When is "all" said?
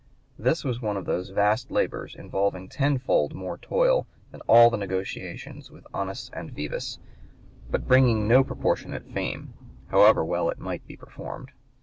4.47-4.71